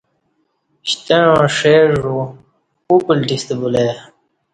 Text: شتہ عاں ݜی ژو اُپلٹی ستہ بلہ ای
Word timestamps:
شتہ 0.89 1.17
عاں 1.29 1.47
ݜی 1.57 1.75
ژو 1.95 2.17
اُپلٹی 2.91 3.35
ستہ 3.41 3.53
بلہ 3.59 3.81
ای 3.85 3.91